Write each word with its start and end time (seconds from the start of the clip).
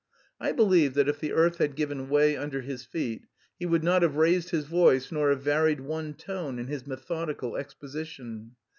(I 0.39 0.51
believe 0.51 0.95
that 0.95 1.07
if 1.07 1.19
the 1.19 1.31
earth 1.31 1.59
had 1.59 1.75
given 1.75 2.09
way 2.09 2.35
under 2.35 2.61
his 2.61 2.83
feet 2.83 3.27
he 3.59 3.67
would 3.67 3.83
not 3.83 4.01
have 4.01 4.15
raised 4.15 4.49
his 4.49 4.65
voice 4.65 5.11
nor 5.11 5.29
have 5.29 5.43
varied 5.43 5.81
one 5.81 6.15
tone 6.15 6.57
in 6.57 6.65
his 6.65 6.87
methodical 6.87 7.55
exposition.) 7.55 8.55